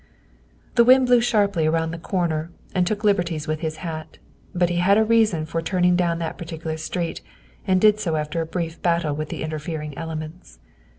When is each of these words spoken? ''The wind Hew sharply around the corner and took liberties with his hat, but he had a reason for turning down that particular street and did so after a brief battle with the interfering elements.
''The 0.77 0.83
wind 0.83 1.09
Hew 1.09 1.21
sharply 1.21 1.67
around 1.67 1.91
the 1.91 1.99
corner 1.99 2.49
and 2.73 2.87
took 2.87 3.03
liberties 3.03 3.47
with 3.47 3.59
his 3.59 3.75
hat, 3.85 4.17
but 4.51 4.69
he 4.71 4.77
had 4.77 4.97
a 4.97 5.03
reason 5.03 5.45
for 5.45 5.61
turning 5.61 5.95
down 5.95 6.17
that 6.17 6.39
particular 6.39 6.77
street 6.77 7.21
and 7.67 7.79
did 7.79 7.99
so 7.99 8.15
after 8.15 8.41
a 8.41 8.47
brief 8.47 8.81
battle 8.81 9.13
with 9.15 9.29
the 9.29 9.43
interfering 9.43 9.95
elements. 9.95 10.57